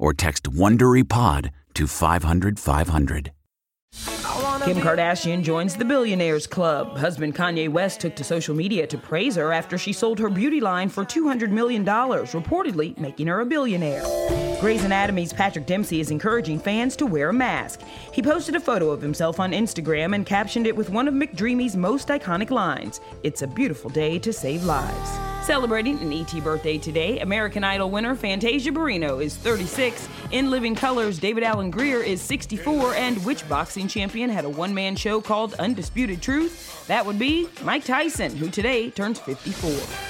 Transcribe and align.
or 0.00 0.12
text 0.12 0.50
WonderyPod 0.50 1.50
to 1.74 1.86
500 1.86 2.58
500. 2.58 3.32
Kim 4.64 4.76
Kardashian 4.76 5.42
joins 5.42 5.74
the 5.74 5.84
Billionaires 5.84 6.46
Club. 6.46 6.98
Husband 6.98 7.34
Kanye 7.34 7.68
West 7.68 8.00
took 8.00 8.14
to 8.16 8.24
social 8.24 8.54
media 8.54 8.86
to 8.86 8.98
praise 8.98 9.36
her 9.36 9.52
after 9.52 9.78
she 9.78 9.92
sold 9.92 10.18
her 10.18 10.28
beauty 10.28 10.60
line 10.60 10.88
for 10.90 11.04
$200 11.04 11.50
million, 11.50 11.84
reportedly 11.84 12.96
making 12.98 13.26
her 13.26 13.40
a 13.40 13.46
billionaire. 13.46 14.02
Grey's 14.60 14.84
Anatomy's 14.84 15.32
Patrick 15.32 15.64
Dempsey 15.66 16.00
is 16.00 16.10
encouraging 16.10 16.58
fans 16.58 16.94
to 16.96 17.06
wear 17.06 17.30
a 17.30 17.32
mask. 17.32 17.80
He 18.12 18.22
posted 18.22 18.54
a 18.54 18.60
photo 18.60 18.90
of 18.90 19.00
himself 19.00 19.40
on 19.40 19.52
Instagram 19.52 20.14
and 20.14 20.26
captioned 20.26 20.66
it 20.66 20.76
with 20.76 20.90
one 20.90 21.08
of 21.08 21.14
McDreamy's 21.14 21.76
most 21.76 22.08
iconic 22.08 22.50
lines 22.50 23.00
It's 23.22 23.40
a 23.40 23.46
beautiful 23.46 23.88
day 23.88 24.18
to 24.18 24.32
save 24.32 24.64
lives. 24.64 25.29
Celebrating 25.42 25.98
an 26.00 26.12
ET 26.12 26.44
birthday 26.44 26.76
today, 26.76 27.18
American 27.20 27.64
Idol 27.64 27.90
winner 27.90 28.14
Fantasia 28.14 28.70
Barrino 28.70 29.24
is 29.24 29.34
36, 29.36 30.06
In 30.32 30.50
Living 30.50 30.74
Colors 30.74 31.18
David 31.18 31.42
Alan 31.42 31.70
Grier 31.70 32.02
is 32.02 32.20
64, 32.20 32.94
and 32.94 33.24
which 33.24 33.48
boxing 33.48 33.88
champion 33.88 34.28
had 34.28 34.44
a 34.44 34.50
one 34.50 34.74
man 34.74 34.94
show 34.96 35.20
called 35.20 35.54
Undisputed 35.54 36.20
Truth? 36.20 36.86
That 36.88 37.06
would 37.06 37.18
be 37.18 37.48
Mike 37.64 37.84
Tyson, 37.84 38.36
who 38.36 38.50
today 38.50 38.90
turns 38.90 39.18
54 39.18 40.09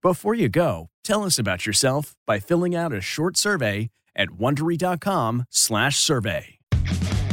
Before 0.00 0.32
you 0.32 0.48
go, 0.48 0.90
tell 1.02 1.24
us 1.24 1.40
about 1.40 1.66
yourself 1.66 2.14
by 2.24 2.38
filling 2.38 2.76
out 2.76 2.92
a 2.92 3.00
short 3.00 3.36
survey 3.36 3.90
at 4.14 4.28
wondery.com/survey. 4.28 6.58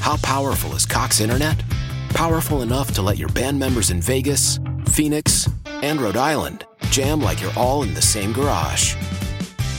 How 0.00 0.18
powerful 0.18 0.74
is 0.74 0.84
Cox 0.84 1.20
Internet? 1.20 1.58
Powerful 2.10 2.60
enough 2.60 2.92
to 2.96 3.00
let 3.00 3.16
your 3.16 3.30
band 3.30 3.58
members 3.58 3.90
in 3.90 4.02
Vegas, 4.02 4.60
Phoenix, 4.88 5.48
and 5.82 6.02
Rhode 6.02 6.18
Island 6.18 6.66
jam 6.90 7.22
like 7.22 7.40
you're 7.40 7.50
all 7.56 7.82
in 7.82 7.94
the 7.94 8.02
same 8.02 8.32
garage. 8.32 8.94